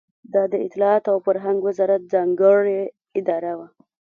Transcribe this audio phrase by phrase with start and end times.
[0.33, 2.81] دا د اطلاعاتو او فرهنګ وزارت ځانګړې
[3.19, 3.67] اداره وه.